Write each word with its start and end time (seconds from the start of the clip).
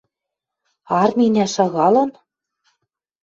Арминӓ 1.01 1.45
шагалын?» 1.53 2.09